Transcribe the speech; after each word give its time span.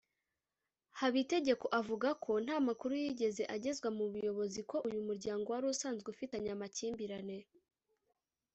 Habitegeko 0.99 1.65
avuga 1.79 2.09
ko 2.23 2.31
nta 2.45 2.57
makuru 2.67 2.93
yigeze 3.03 3.43
agezwa 3.55 3.89
mu 3.97 4.05
buyobozi 4.13 4.61
ko 4.69 4.75
uyu 4.87 5.01
muryango 5.07 5.47
wari 5.53 5.65
usanzwe 5.73 6.07
ufitanye 6.13 6.49
amakimbirane 6.55 7.37